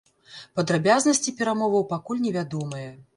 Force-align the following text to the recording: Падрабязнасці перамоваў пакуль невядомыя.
Падрабязнасці 0.59 1.33
перамоваў 1.41 1.85
пакуль 1.93 2.25
невядомыя. 2.25 2.89